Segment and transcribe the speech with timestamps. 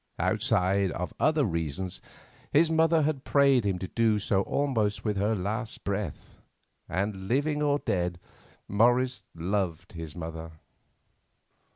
[0.17, 2.01] Outside of other reasons,
[2.51, 6.41] his mother had prayed him to do so almost with her last breath,
[6.89, 8.19] and, living or dead,
[8.67, 10.53] Morris loved his mother.